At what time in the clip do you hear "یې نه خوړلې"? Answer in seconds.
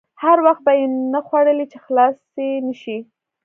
0.79-1.65